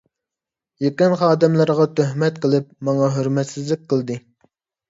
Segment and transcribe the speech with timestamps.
[0.85, 4.19] يېقىن خادىملىرىغا تۆھمەت قىلىپ، ماڭا ھۆرمەتسىزلىك قىلدى.